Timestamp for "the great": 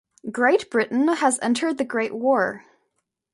1.77-2.15